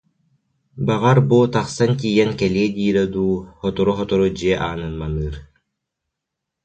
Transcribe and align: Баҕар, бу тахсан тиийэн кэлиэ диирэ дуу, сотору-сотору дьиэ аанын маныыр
Баҕар, 0.85 1.17
бу 1.27 1.37
тахсан 1.53 1.91
тиийэн 1.99 2.31
кэлиэ 2.39 2.65
диирэ 2.75 3.03
дуу, 3.13 3.35
сотору-сотору 3.61 4.27
дьиэ 4.37 4.55
аанын 4.67 4.93
маныыр 5.01 5.35